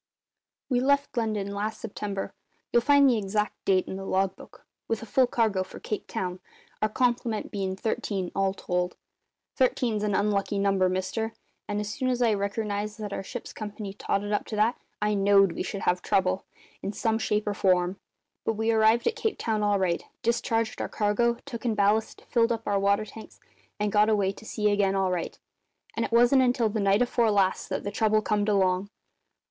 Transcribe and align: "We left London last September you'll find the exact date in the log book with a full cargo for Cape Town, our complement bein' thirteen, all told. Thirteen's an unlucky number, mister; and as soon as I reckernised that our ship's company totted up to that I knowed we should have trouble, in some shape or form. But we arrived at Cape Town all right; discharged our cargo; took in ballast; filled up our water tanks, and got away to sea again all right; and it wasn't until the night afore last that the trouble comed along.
"We 0.67 0.79
left 0.79 1.15
London 1.15 1.53
last 1.53 1.79
September 1.79 2.33
you'll 2.73 2.81
find 2.81 3.07
the 3.07 3.19
exact 3.19 3.63
date 3.65 3.87
in 3.87 3.97
the 3.97 4.03
log 4.03 4.35
book 4.35 4.65
with 4.87 5.03
a 5.03 5.05
full 5.05 5.27
cargo 5.27 5.61
for 5.63 5.79
Cape 5.79 6.07
Town, 6.07 6.39
our 6.81 6.89
complement 6.89 7.51
bein' 7.51 7.75
thirteen, 7.75 8.31
all 8.33 8.55
told. 8.55 8.97
Thirteen's 9.55 10.01
an 10.01 10.15
unlucky 10.15 10.57
number, 10.57 10.89
mister; 10.89 11.33
and 11.67 11.79
as 11.79 11.89
soon 11.93 12.09
as 12.09 12.19
I 12.19 12.33
reckernised 12.33 12.97
that 12.97 13.13
our 13.13 13.21
ship's 13.21 13.53
company 13.53 13.93
totted 13.93 14.31
up 14.31 14.47
to 14.47 14.55
that 14.55 14.75
I 15.03 15.13
knowed 15.13 15.51
we 15.51 15.61
should 15.61 15.81
have 15.81 16.01
trouble, 16.01 16.45
in 16.81 16.91
some 16.93 17.19
shape 17.19 17.45
or 17.45 17.53
form. 17.53 17.99
But 18.43 18.53
we 18.53 18.71
arrived 18.71 19.05
at 19.05 19.15
Cape 19.15 19.37
Town 19.37 19.61
all 19.61 19.77
right; 19.77 20.03
discharged 20.23 20.81
our 20.81 20.89
cargo; 20.89 21.37
took 21.45 21.63
in 21.63 21.75
ballast; 21.75 22.23
filled 22.27 22.51
up 22.51 22.65
our 22.65 22.79
water 22.79 23.05
tanks, 23.05 23.39
and 23.79 23.91
got 23.91 24.09
away 24.09 24.31
to 24.31 24.45
sea 24.45 24.71
again 24.71 24.95
all 24.95 25.11
right; 25.11 25.37
and 25.95 26.03
it 26.03 26.11
wasn't 26.11 26.41
until 26.41 26.69
the 26.69 26.79
night 26.79 27.03
afore 27.03 27.29
last 27.29 27.69
that 27.69 27.83
the 27.83 27.91
trouble 27.91 28.23
comed 28.23 28.49
along. 28.49 28.89